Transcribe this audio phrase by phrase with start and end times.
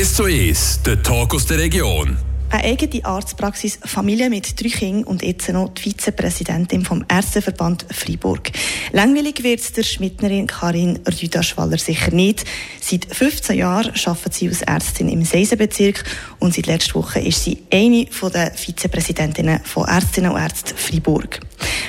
[0.00, 2.16] 1 zu 1, der Talk aus der Region.
[2.48, 8.50] Eine eigene Arztpraxis, Familie mit drei Kindern und jetzt noch die Vizepräsidentin vom Ärzteverband Freiburg.
[8.92, 12.46] Langweilig wird es der Schmidtnerin Karin Rüdaschwaller sicher nicht.
[12.80, 16.02] Seit 15 Jahren arbeitet sie als Ärztin im Seisenbezirk
[16.38, 21.40] und seit letzter Woche ist sie eine der Vizepräsidentinnen von Ärztinnen und Ärzten Freiburg.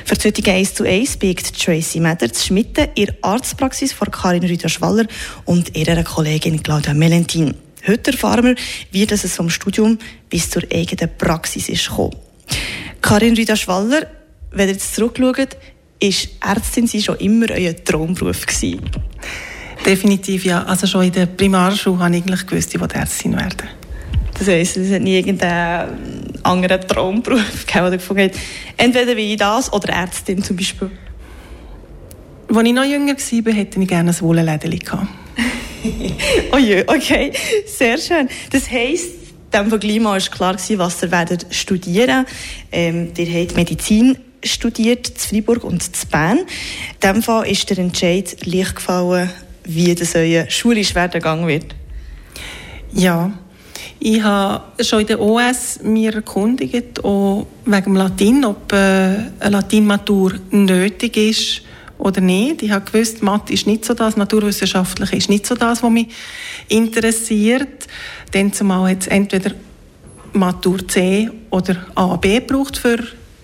[0.04, 5.06] Für die heutige 1 zu 1 biegt Tracy Madders Schmitten ihre Arztpraxis von Karin Rüdaschwaller
[5.46, 7.56] und ihrer Kollegin Claudia Melentin.
[7.88, 8.56] Heute erfahren wir,
[8.92, 9.98] wie das es vom Studium
[10.30, 12.16] bis zur eigenen Praxis ist gekommen.
[13.02, 14.06] Karin Rüda-Schwaller,
[14.52, 15.58] wenn ihr jetzt zurückschaut,
[16.00, 18.82] ist Ärztin sie schon immer euer Traumberuf gewesen?
[19.86, 20.64] Definitiv ja.
[20.64, 23.70] Also schon in der Primarschule habe ich eigentlich gewusst, ich wollte Ärztin werden.
[24.38, 28.32] Das heisst, es hat nie irgendeinen anderen Traumberuf gegeben, der gefunden hat,
[28.78, 30.92] entweder wie das oder Ärztin zum Beispiel?
[32.54, 35.08] Als ich noch jünger war, hätte ich gerne ein Wohlenlädchen gehabt.
[36.52, 37.32] oh je, okay,
[37.66, 38.30] sehr schön.
[38.52, 39.10] Das heisst,
[39.54, 42.26] dem von Klima war klar, was ihr werdet studieren
[42.72, 46.38] ähm, Ihr habt Medizin studiert in Freiburg und in Bern.
[46.40, 46.46] In
[47.02, 49.30] diesem Fall ist der Entscheid leicht gefallen,
[49.64, 51.76] wie das euer schulisch Werdegang wird.
[52.94, 53.32] Ja,
[54.00, 59.30] ich habe schon in der OS mir erkundigt, auch wegen dem Latin, ob äh, eine
[59.50, 61.62] Latinmatur nötig ist
[62.02, 62.64] oder nicht.
[62.64, 66.08] Ich habe gewusst, Mathe ist nicht so das, naturwissenschaftlich ist nicht so das, was mich
[66.68, 67.88] interessiert.
[68.32, 69.52] Dann zumal hat es entweder
[70.34, 72.98] Matur C oder A, B gebraucht für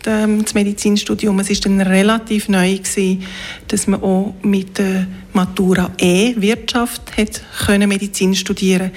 [0.05, 1.39] ähm, das Medizinstudium.
[1.39, 3.23] Es war dann relativ neu, gewesen,
[3.67, 8.91] dass man auch mit der Matura E Wirtschaft hat können Medizin studieren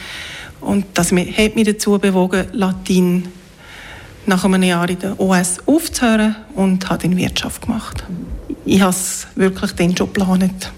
[0.61, 3.29] Und das hat mich dazu bewogen, Latin
[4.25, 8.05] nach einem Jahr in der OS aufzuhören und habe dann Wirtschaft gemacht
[8.65, 10.73] ich habe es wirklich dann schon geplant.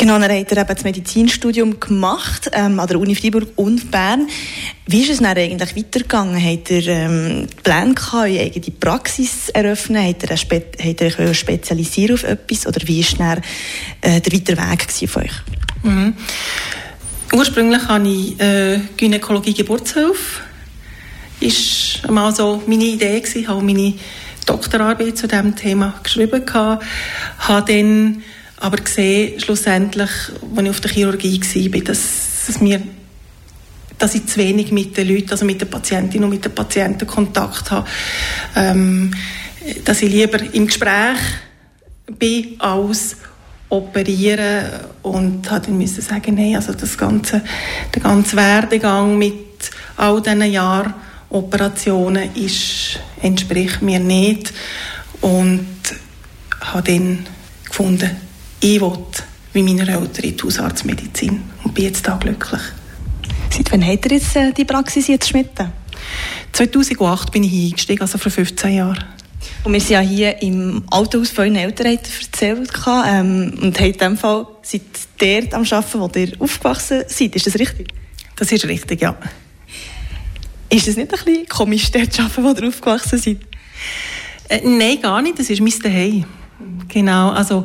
[0.00, 4.28] Genau, dann hat er eben das Medizinstudium gemacht ähm, an der Uni Freiburg und Bern.
[4.86, 6.42] Wie ist es dann eigentlich weitergegangen?
[6.42, 10.02] Hat er ähm, Pläne gehabt, eine eigene Praxis eröffnen?
[10.02, 12.66] Hat er, Spe hat er spezialisieren auf etwas?
[12.66, 13.42] Oder wie war dann
[14.00, 15.32] äh, der weitere Weg von euch?
[15.82, 16.14] Mhm.
[17.34, 20.40] Ursprünglich habe ich äh, Gynäkologie Geburtshilfe.
[21.42, 23.92] Das war mal so meine Idee, gewesen, auch meine
[24.46, 26.44] Doktorarbeit zu diesem Thema geschrieben.
[26.44, 26.84] Gehabt.
[27.38, 28.22] Habe dann
[28.58, 32.82] aber gesehen, schlussendlich, als ich auf der Chirurgie war, dass, dass, mir,
[33.98, 37.06] dass ich zu wenig mit den Leuten, also mit den Patientinnen und mit den Patienten
[37.06, 37.86] Kontakt habe.
[38.56, 39.12] Ähm,
[39.84, 41.18] dass ich lieber im Gespräch
[42.18, 43.16] bin als
[43.68, 44.66] operieren
[45.02, 47.42] und habe dann müssen sagen, nein, also das ganze,
[47.94, 50.94] der ganze Werdegang mit all diesen Jahren
[51.30, 54.52] Operationen ist, entspricht mir nicht.
[55.20, 55.66] Und
[56.60, 57.26] habe dann
[57.64, 58.10] gefunden,
[58.60, 58.98] ich will
[59.52, 62.60] wie meine Eltern in die Hausarztmedizin und bin jetzt da glücklich.
[63.50, 65.72] Seit wann hat er jetzt äh, die Praxis jetzt schmitten?
[66.52, 69.04] 2008 bin ich eingestiegen, also vor 15 Jahren.
[69.64, 73.98] Und wir sind ja hier im Autohaus von euren Eltern erzählt ähm, und haben in
[73.98, 74.82] dem Fall seid
[75.18, 77.36] dort am Arbeiten, wo ihr aufgewachsen seid.
[77.36, 77.88] Ist das richtig?
[78.36, 79.16] Das ist richtig, ja.
[80.70, 83.38] Ist das nicht ein bisschen komisch, dort zu arbeiten, wo ihr aufgewachsen seid?
[84.48, 85.38] Äh, nein, gar nicht.
[85.38, 86.24] Das ist mein Zuhause.
[86.88, 87.30] Genau.
[87.30, 87.64] Also,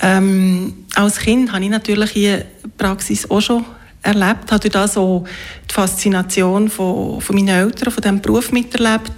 [0.00, 2.44] ähm, als Kind habe ich natürlich hier
[2.76, 3.64] Praxis auch schon
[4.02, 5.24] erlebt, habe da so
[5.70, 9.12] die Faszination von, von meinen Eltern, von diesem Beruf miterlebt.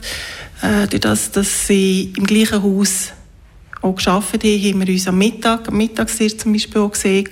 [0.63, 3.13] Äh, durch das, dass sie im gleichen Haus
[3.83, 7.29] auch gearbeitet haben, haben wir uns am Mittag, am Mittagstisch zum Beispiel auch gesehen.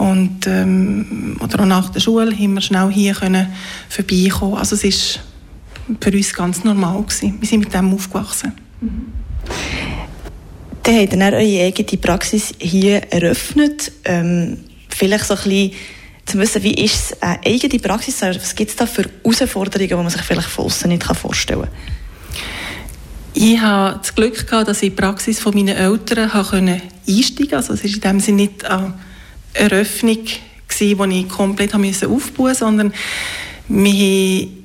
[0.00, 3.48] Und, ähm, oder auch nach der Schule haben wir schnell hier können
[3.90, 4.54] vorbeikommen.
[4.54, 5.20] Also es ist
[6.00, 7.36] für uns ganz normal gewesen.
[7.38, 8.52] Wir sind mit dem aufgewachsen.
[8.80, 9.12] Mhm.
[10.82, 13.92] Dann habt ihr eure eigene Praxis hier eröffnet.
[14.04, 15.72] Ähm, vielleicht so ein bisschen
[16.24, 18.22] zu wissen, wie ist es eine eigene Praxis?
[18.22, 21.70] Was gibt es da für Herausforderungen, die man sich vielleicht von außen nicht vorstellen kann?
[23.34, 27.56] Ich hatte das Glück, gehabt, dass ich die Praxis von meinen Eltern einsteigen konnte.
[27.56, 28.94] Also es ist in dem Sinne nicht eine
[29.54, 30.24] Eröffnung,
[30.78, 31.94] die ich komplett aufbauen
[32.36, 32.92] musste, sondern
[33.68, 33.92] wir
[34.42, 34.60] hatten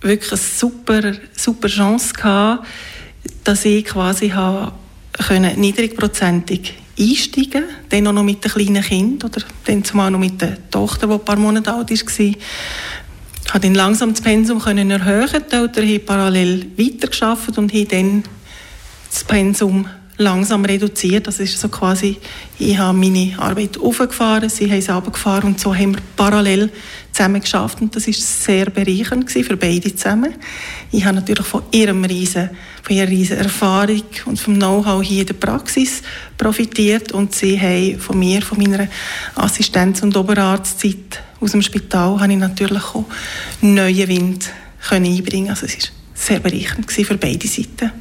[0.00, 2.66] wirklich eine super, super Chance, gehabt,
[3.44, 7.68] dass ich quasi können, niedrigprozentig einsteigen konnte.
[7.88, 11.14] Dann auch noch mit den kleinen Kindern oder dann zumal noch mit der Tochter, die
[11.14, 11.96] ein paar Monate alt war.
[11.96, 12.38] Ich
[13.52, 15.44] konnte dann langsam das Pensum erhöhen.
[15.50, 18.24] Die Eltern haben parallel weitergearbeitet und haben dann
[19.10, 19.88] das Pensum
[20.18, 21.26] langsam reduziert.
[21.26, 22.18] Das ist so quasi,
[22.58, 26.70] ich habe meine Arbeit aufgefahren, sie haben sie runtergefahren und so haben wir parallel
[27.12, 30.34] zusammen geschafft und das ist sehr bereichernd für beide zusammen.
[30.90, 32.50] Ich habe natürlich von ihrem riesen,
[32.82, 36.02] von ihrer riesen Erfahrung und vom Know-how hier in der Praxis
[36.36, 38.88] profitiert und sie haben von mir, von meiner
[39.36, 43.04] Assistenz- und Oberarztzeit aus dem Spital, habe ich natürlich auch
[43.60, 44.50] neuen Wind
[44.88, 45.50] können einbringen.
[45.50, 47.92] Also es ist sehr bereichernd für beide Seiten.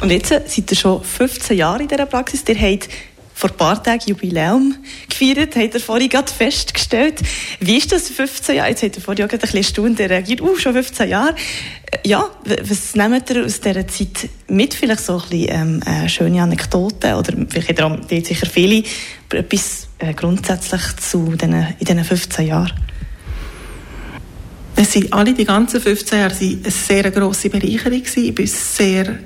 [0.00, 2.44] Und jetzt seid ihr schon 15 Jahre in dieser Praxis.
[2.46, 2.88] Ihr habt
[3.34, 4.74] vor ein paar Tagen Jubiläum
[5.08, 7.22] gefeiert, habt ihr vorhin gerade festgestellt.
[7.60, 8.70] Wie ist das 15 Jahre?
[8.70, 10.40] Jetzt habt ihr vorhin auch ein bisschen Stunden reagiert.
[10.40, 11.34] Uh, schon 15 Jahre.
[12.04, 14.74] Ja, was nehmt ihr aus dieser Zeit mit?
[14.74, 18.82] Vielleicht so ein bisschen ähm, schöne Anekdoten oder vielleicht haben sicher viele
[19.32, 22.72] etwas äh, grundsätzlich zu diesen, in diesen 15 Jahren.
[24.74, 28.24] Es sind alle die ganzen 15 Jahre eine sehr grosse Bereicherung gewesen.
[28.24, 29.18] Ich bin sehr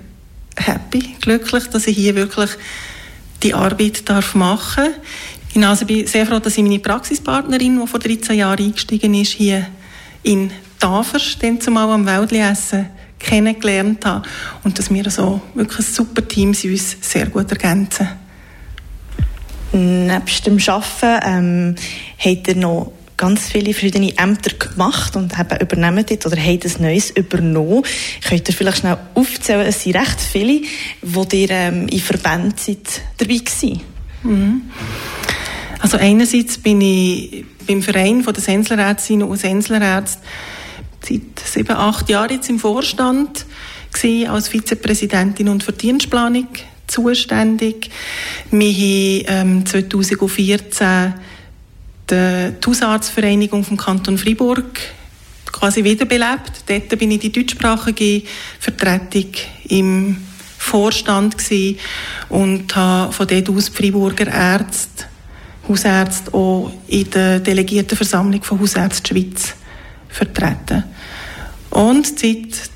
[0.57, 2.51] happy, glücklich, dass ich hier wirklich
[3.43, 4.95] die Arbeit darf machen darf.
[5.55, 9.33] Ich also bin sehr froh, dass ich meine Praxispartnerin, die vor 13 Jahren eingestiegen ist,
[9.33, 9.67] hier
[10.23, 12.89] in Tafers, dann zumal am Wäldli-Essen,
[13.19, 14.27] kennengelernt habe
[14.65, 18.09] und dass wir so wirklich ein super Team sind, uns sehr gut ergänzen.
[19.73, 21.75] Nebst dem Arbeiten ähm,
[22.19, 26.83] hat er noch ganz viele verschiedene Ämter gemacht und haben übernehmen dort oder haben ein
[26.83, 27.85] Neues übernommen.
[28.29, 30.63] Könnt ihr vielleicht schnell aufzählen, es sind recht viele,
[31.03, 33.81] die ihr ähm, in Verbänden seid, dabei waren?
[34.25, 34.63] Mhm.
[35.79, 40.19] Also einerseits bin ich beim Verein der Senslerärztinnen und Senslerärzte
[41.09, 43.47] seit sieben, acht Jahren jetzt im Vorstand
[43.93, 46.49] gewesen, als Vizepräsidentin und für Dienstplanung
[46.89, 47.89] zuständig.
[48.51, 51.15] Wir haben ähm, 2014
[52.11, 54.79] die Hausarztvereinigung vom Kanton Fribourg
[55.51, 56.65] quasi wiederbelebt.
[56.67, 58.23] Dort bin ich die deutschsprachige
[58.59, 59.31] Vertretung
[59.69, 60.17] im
[60.59, 61.37] Vorstand
[62.29, 65.05] und habe von dort aus die Friburger Ärzte,
[65.69, 69.55] Hausärzte auch in der Delegiertenversammlung von Hausärzte Schweiz
[70.09, 70.85] vertreten.
[71.71, 72.71] Und seit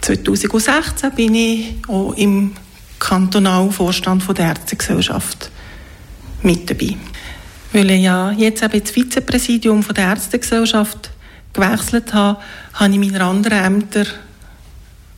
[0.00, 2.52] 2016 bin ich auch im
[2.98, 5.50] kantonalen Vorstand der Ärztegesellschaft
[6.42, 6.96] mit dabei.
[7.72, 11.10] Weil ich ja jetzt eben das Vizepräsidium von der Ärztegesellschaft
[11.52, 12.40] gewechselt habe,
[12.74, 14.06] habe ich meine anderen Ämter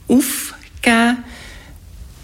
[0.08, 1.19] aufgegeben,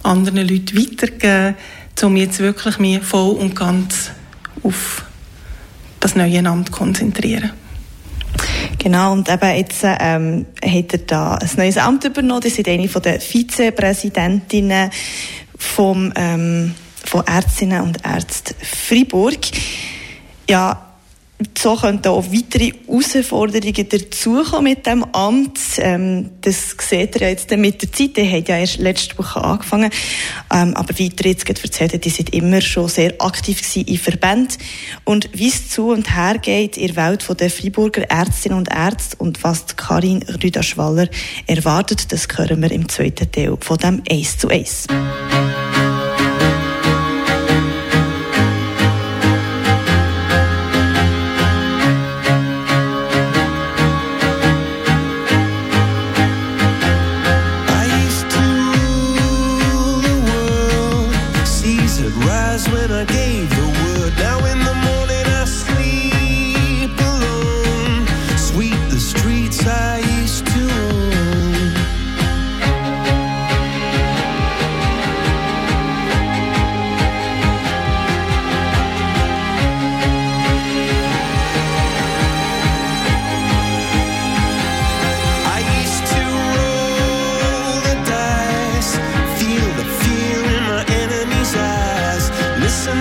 [0.02, 1.54] anderen Leuten weitergegeben,
[2.02, 4.10] um jetzt wirklich mich voll und ganz
[4.62, 5.04] auf
[6.00, 7.52] das neue Amt zu konzentrieren.
[8.78, 12.42] Genau, und eben jetzt ähm, hat er da ein neues Amt übernommen.
[12.42, 14.90] Sie sind eine der Vizepräsidentinnen
[15.56, 16.74] vom, ähm,
[17.04, 19.38] von Ärztinnen und Ärzten Freiburg
[20.48, 20.86] ja,
[21.56, 25.58] so könnten auch weitere Herausforderungen dazukommen mit dem Amt.
[25.78, 28.16] Ähm, das seht ihr ja jetzt mit der Zeit.
[28.16, 29.90] Die hat ja erst letzte Woche angefangen.
[30.52, 33.98] Ähm, aber wie ihr jetzt gerade erzählt habt, die sind immer schon sehr aktiv in
[33.98, 34.56] Verbänden.
[35.04, 39.16] Und wie es zu und her geht in der Welt der Freiburger Ärztinnen und Ärzte
[39.18, 41.08] und was Karin Rüder-Schwaller
[41.46, 44.86] erwartet, das hören wir im zweiten Teil von dem Ace zu Ace.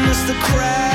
[0.03, 0.94] miss the crowd.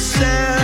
[0.00, 0.59] myself.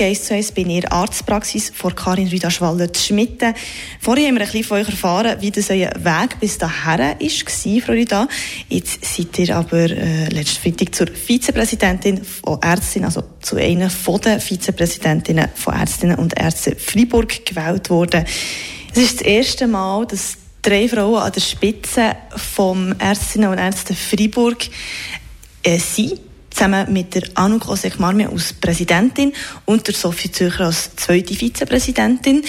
[0.00, 3.52] Heutigen 1 zu 1 bin ich in der Arztpraxis von Karin Rüda-Schwaller Schmitten.
[4.00, 7.82] Vorher haben wir ein bisschen von euch erfahren, wie das euer Weg bis dahin war,
[7.82, 8.28] Frau Rüda.
[8.70, 14.20] Jetzt seid ihr aber äh, letzten Freitag zur Vizepräsidentin von Ärztinnen, also zu einer von
[14.22, 18.24] den Vizepräsidentinnen von Ärztinnen und Ärzten Freiburg gewählt worden.
[18.94, 23.94] Es ist das erste Mal, dass drei Frauen an der Spitze vom Ärztinnen und Ärzten
[23.94, 24.64] Freiburg
[25.62, 29.32] äh, sind zusammen mit der Anouk Osek-Marme als Präsidentin
[29.64, 32.42] und der Sophie Zürcher als zweite Vizepräsidentin.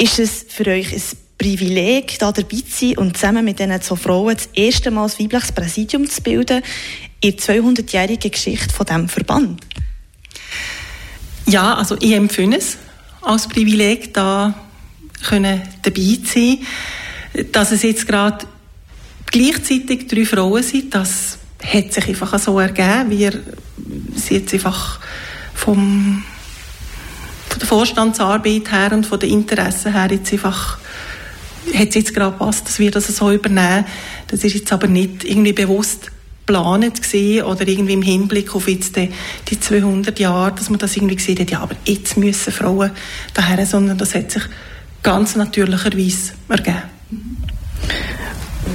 [0.00, 1.02] Ist es für euch ein
[1.38, 5.24] Privileg, da dabei zu sein und zusammen mit diesen zwei Frauen das erste Mal ein
[5.24, 6.62] weibliches Präsidium zu bilden
[7.20, 9.60] in der 200-jährigen Geschichte von diesem Verband?
[11.46, 12.76] Ja, also ich empfinde es
[13.22, 14.54] als Privileg, da
[15.26, 16.58] können dabei zu sein.
[17.52, 18.46] Dass es jetzt gerade
[19.26, 23.10] gleichzeitig drei Frauen sind, das hat sich einfach so ergeben.
[23.10, 23.32] Wir
[24.14, 25.00] sind jetzt einfach
[25.54, 26.24] vom,
[27.48, 30.78] von der Vorstandsarbeit her und von den Interessen her jetzt einfach
[31.74, 33.84] hat es jetzt gerade gepasst, dass wir das so übernehmen.
[34.28, 36.10] Das ist jetzt aber nicht irgendwie bewusst
[36.46, 37.02] geplant
[37.44, 39.10] oder irgendwie im Hinblick auf jetzt die,
[39.48, 42.90] die 200 Jahre, dass man das irgendwie gesehen hat, ja, aber jetzt müssen Frauen
[43.34, 44.42] daher, sondern das hat sich
[45.02, 46.82] ganz natürlicherweise ergeben.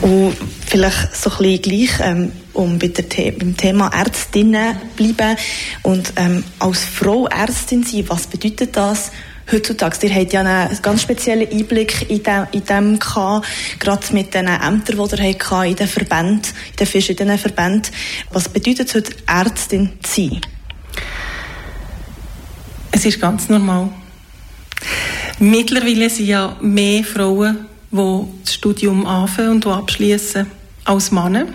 [0.01, 0.35] Und
[0.67, 5.37] vielleicht so ein bisschen gleich, ähm, um bei der The beim Thema Ärztinnen bleiben
[5.81, 9.11] und ähm, als Frau Ärztin sein, was bedeutet das
[9.51, 10.07] heutzutage?
[10.07, 13.47] Ihr habt ja einen ganz speziellen Einblick in dem, in dem gehabt,
[13.79, 17.91] gerade mit den Ämtern, die ihr habt, in den Verbänden, in den verschiedenen Verbänden.
[18.31, 20.41] Was bedeutet es heute, Ärztin zu sein?
[22.91, 23.89] Es ist ganz normal.
[25.39, 30.45] Mittlerweile sind ja mehr Frauen, die das Studium anfangen und abschließen,
[30.85, 31.47] als Männer.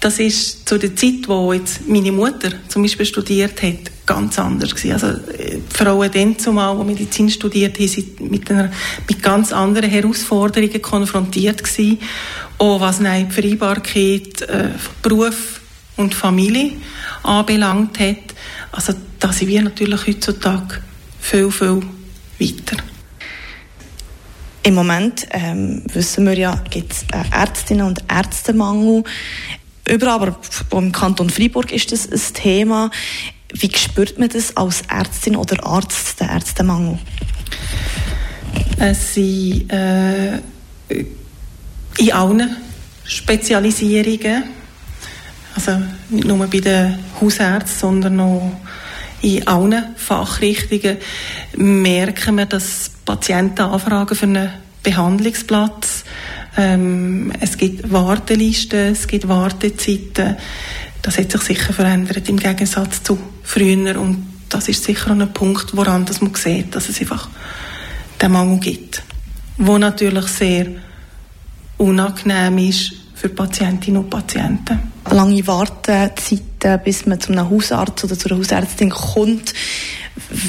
[0.00, 4.74] Das ist zu der Zeit, wo jetzt meine Mutter zum Beispiel studiert hat, ganz anders
[4.74, 4.92] gewesen.
[4.92, 8.70] Also äh, die Frauen dann zumal, die Medizin studiert haben, sind mit, einer,
[9.08, 11.98] mit ganz anderen Herausforderungen konfrontiert gewesen.
[12.58, 14.68] Auch was die Vereinbarkeit äh,
[15.02, 15.60] Beruf
[15.96, 16.72] und Familie
[17.24, 18.34] anbelangt hat.
[18.70, 20.80] Also da sind wir natürlich heutzutage
[21.20, 21.82] viel, viel
[22.38, 22.76] weiter.
[24.62, 29.02] Im Moment ähm, wissen wir ja, gibt es äh, Ärztinnen und Ärztemangel.
[29.88, 30.38] Überall, aber
[30.72, 32.90] im Kanton Freiburg ist das ein Thema.
[33.52, 36.98] Wie spürt man das als Ärztin oder Arzt, den Ärztemangel?
[38.78, 40.38] Es sind äh,
[41.98, 42.56] in allen
[43.04, 44.44] Spezialisierungen,
[45.54, 48.52] also nicht nur bei den Hausärzten, sondern auch
[49.22, 50.98] in allen Fachrichtungen,
[51.56, 54.50] merken wir, dass Patienten anfragen für einen
[54.82, 56.04] Behandlungsplatz.
[56.58, 60.36] Ähm, es gibt Wartelisten, es gibt Wartezeiten.
[61.02, 65.76] Das hat sich sicher verändert im Gegensatz zu früher und das ist sicher ein Punkt,
[65.76, 67.28] woran dass man sieht, dass es einfach
[68.20, 69.04] den Mangel gibt.
[69.56, 70.66] Wo natürlich sehr
[71.76, 74.80] unangenehm ist für Patientinnen und Patienten.
[75.10, 79.54] Lange Wartezeiten, bis man zu einem Hausarzt oder zu einer Hausärztin kommt.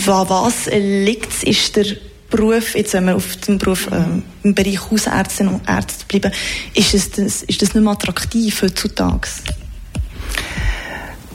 [0.05, 1.43] Wa- Was liegt es?
[1.43, 1.85] Ist der
[2.29, 6.31] Beruf, jetzt wenn wir auf dem Beruf ähm, im Bereich Hausärztin und Ärzte bleiben,
[6.73, 9.27] ist, es ist das nicht mehr attraktiv heutzutage?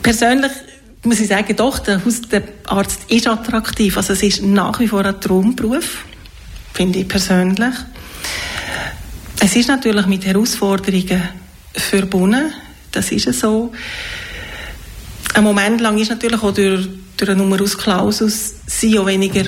[0.01, 0.51] Persönlich
[1.03, 3.97] muss ich sagen, doch, der, Haus, der Arzt ist attraktiv.
[3.97, 6.05] Also es ist nach wie vor ein Traumberuf,
[6.73, 7.73] finde ich persönlich.
[9.39, 11.21] Es ist natürlich mit Herausforderungen
[11.73, 12.53] verbunden,
[12.91, 13.71] das ist so.
[15.33, 16.87] Ein Moment lang ist natürlich auch durch,
[17.17, 19.43] durch einen Numerus Clausus sind auch weniger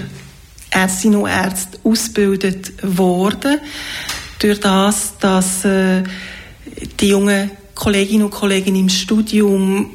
[0.72, 3.60] Ärztinnen und Ärzte ausgebildet worden.
[4.40, 6.04] Durch das, dass äh,
[7.00, 9.92] die jungen Kolleginnen und Kollegen im Studium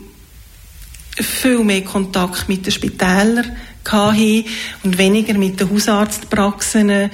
[1.16, 4.44] viel mehr Kontakt mit den Spitälern hatten
[4.82, 7.10] und weniger mit den Hausarztpraxen.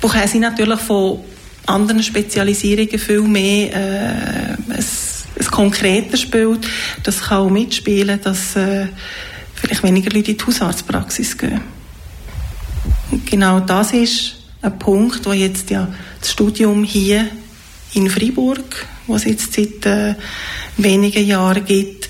[0.00, 1.20] Woher sie natürlich von
[1.66, 6.66] anderen Spezialisierungen viel mehr äh, es, es konkreter spielt.
[7.02, 8.86] Das kann auch mitspielen, dass äh,
[9.54, 11.75] vielleicht weniger Leute in die Hausarztpraxis gehen.
[13.24, 15.88] Genau das ist ein Punkt, wo jetzt ja
[16.20, 17.28] das Studium hier
[17.94, 20.14] in Freiburg, was es jetzt seit äh,
[20.76, 22.08] wenigen Jahren gibt,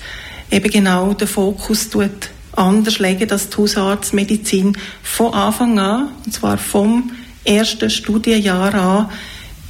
[0.50, 6.56] eben genau den Fokus tut anders legen, dass die Hausarztmedizin von Anfang an, und zwar
[6.56, 7.10] vom
[7.44, 9.10] ersten Studienjahr an,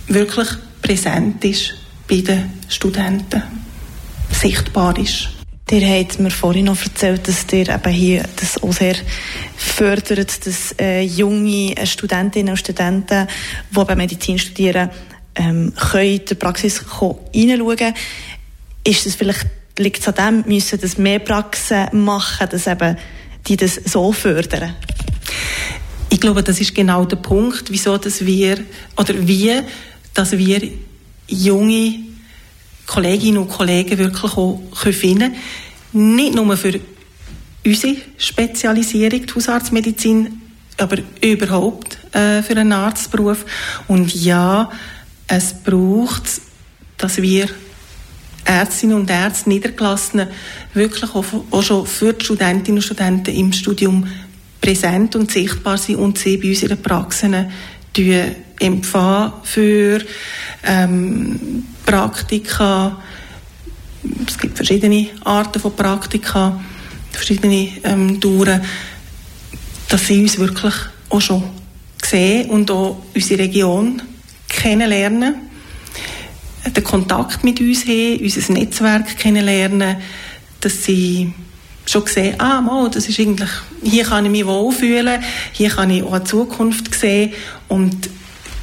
[0.07, 0.49] wirklich
[0.81, 1.75] präsent ist
[2.09, 3.43] bei den Studenten,
[4.31, 5.36] sichtbar ist.
[5.69, 8.95] Ihr habt mir vorhin noch erzählt, dass ihr eben hier das auch sehr
[9.57, 13.27] fördert, dass äh, junge äh, Studentinnen und Studenten,
[13.73, 14.91] die bei Medizin studieren,
[15.35, 17.95] ähm, können in der Praxis kommen, reinschauen.
[18.85, 19.45] Ist das vielleicht,
[19.77, 22.97] liegt es an dem, müssen das mehr Praxen machen, dass eben
[23.49, 24.73] die das so fördern?
[26.11, 28.59] Ich glaube, das ist genau der Punkt, wieso dass wir,
[28.97, 29.63] oder wie,
[30.15, 30.63] dass wir
[31.27, 32.07] junge
[32.87, 35.33] Kolleginnen und Kollegen wirklich auch finden
[35.93, 36.17] können.
[36.17, 36.79] Nicht nur für
[37.65, 40.41] unsere Spezialisierung, die Hausarztmedizin,
[40.79, 43.45] aber überhaupt äh, für einen Arztberuf.
[43.89, 44.71] Und ja,
[45.27, 46.41] es braucht,
[46.99, 47.49] dass wir
[48.45, 50.29] Ärztinnen und Ärzte, Niedergelassene,
[50.73, 54.07] wirklich auch, auch schon für die Studentinnen und Studenten im Studium
[54.61, 57.51] präsent und sichtbar sind und sie bei uns in den Praxen
[58.59, 60.01] empfangen für
[60.65, 61.65] ähm,
[61.97, 62.95] Praktika.
[64.27, 66.61] Es gibt verschiedene Arten von Praktika,
[67.11, 68.61] verschiedene ähm, Touren,
[69.89, 70.75] dass sie uns wirklich
[71.09, 71.43] auch schon
[72.05, 74.03] sehen und auch unsere Region
[74.47, 75.37] kennenlernen,
[76.67, 79.97] den Kontakt mit uns haben, unser Netzwerk kennenlernen,
[80.61, 81.33] dass sie
[81.87, 83.51] schon sehen, ah, mal, das ist eigentlich,
[83.83, 87.33] hier kann ich mich wohlfühlen, hier kann ich auch eine Zukunft sehen
[87.69, 88.11] und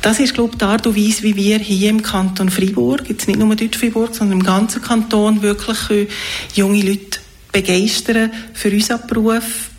[0.04, 3.26] das ist, glaube ich, die Art und Weise, wie wir hier im Kanton Freiburg, jetzt
[3.26, 6.08] nicht nur Deutsch-Freiburg, sondern im ganzen Kanton wirklich können
[6.54, 7.20] junge Leute
[7.54, 9.70] begeistern für unseren Beruf,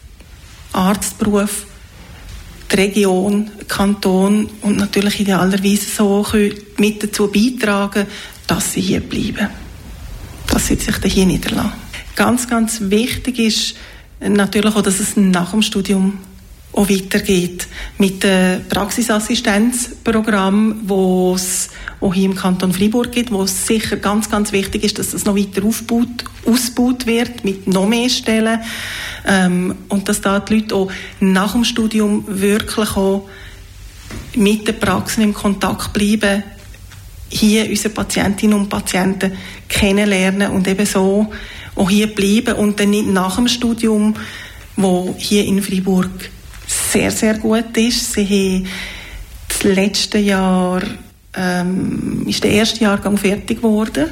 [0.72, 1.66] Arztberuf,
[2.72, 8.06] die Region, Kanton und natürlich idealerweise so können mit dazu beitragen,
[8.46, 9.50] dass sie hier bleiben,
[10.46, 11.72] dass sie sich hier niederlassen.
[12.16, 13.74] Ganz, ganz wichtig ist
[14.20, 16.18] natürlich auch, dass es nach dem Studium
[16.74, 23.66] auch weitergeht mit dem Praxisassistenzprogramm, wo es auch hier im Kanton Freiburg gibt, wo es
[23.66, 28.08] sicher ganz, ganz wichtig ist, dass das noch weiter aufbaut, ausgebaut wird mit noch mehr
[28.08, 28.58] Stellen
[29.26, 33.28] ähm, und dass da die Leute auch nach dem Studium wirklich auch
[34.34, 36.42] mit den Praxen im Kontakt bleiben,
[37.28, 39.32] hier unsere Patientinnen und Patienten
[39.68, 41.32] kennenlernen und eben so
[41.76, 44.14] auch hier bleiben und dann nicht nach dem Studium,
[44.76, 46.30] wo hier in Freiburg
[46.94, 48.12] sehr, sehr gut ist.
[48.12, 48.68] Sie haben
[49.48, 50.80] das letzte Jahr
[51.36, 54.06] ähm, ist der erste Jahrgang fertig geworden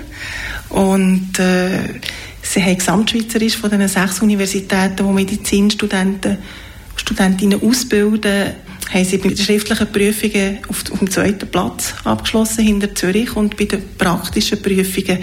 [0.69, 2.01] und äh,
[2.43, 6.39] sie haben gesamtschweizerisch von den sechs Universitäten, die Medizinstudenten
[6.97, 8.55] Studentinnen ausbilden,
[8.93, 13.65] haben sie bei den schriftlichen Prüfungen auf, dem zweiten Platz abgeschlossen hinter Zürich und bei
[13.65, 15.19] den praktischen Prüfungen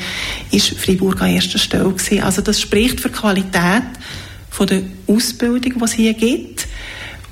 [0.52, 2.24] ist Freiburg an erster Stelle gewesen.
[2.24, 3.84] Also das spricht für die Qualität
[4.50, 6.59] von der Ausbildung, die es hier gibt.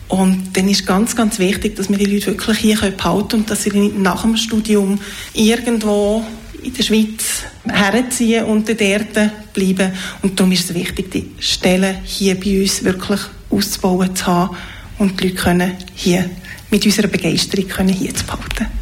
[0.08, 3.50] Und dann ist ganz, ganz wichtig, dass wir die Leute wirklich hier behalten können und
[3.50, 5.00] dass sie nicht nach dem Studium
[5.34, 6.26] irgendwo
[6.64, 9.92] in der Schweiz herziehen und dort bleiben.
[10.22, 14.56] Und darum ist es wichtig, die Stellen hier bei uns wirklich auszubauen zu haben
[14.98, 16.30] und die Leute können hier
[16.70, 18.77] mit unserer Begeisterung können hier zu behalten.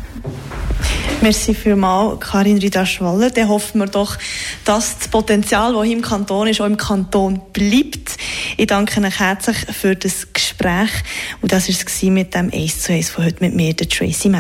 [1.26, 3.32] Merci vielmals, Karin Rida-Schwaller.
[3.32, 4.16] Dann hoffen wir doch,
[4.64, 8.16] dass das Potenzial, das hier im Kanton ist, auch im Kanton bleibt.
[8.58, 10.92] Ich danke Ihnen herzlich für das Gespräch.
[11.42, 14.30] Und das war es mit dem 1 zu 1 von heute mit mir, der Tracy
[14.30, 14.34] Mann.